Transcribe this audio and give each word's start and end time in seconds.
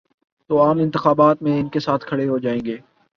تو 0.49 0.61
عام 0.61 0.79
انتخابات 0.79 1.41
میں 1.41 1.59
ان 1.59 1.69
کے 1.69 1.79
ساتھ 1.79 2.05
کھڑے 2.05 2.27
ہو 2.27 2.37
جائیں 2.37 2.59
گے۔ 2.65 2.77